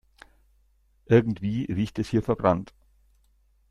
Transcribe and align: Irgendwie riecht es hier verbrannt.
Irgendwie 1.05 1.65
riecht 1.65 1.99
es 1.99 2.09
hier 2.09 2.23
verbrannt. 2.23 2.73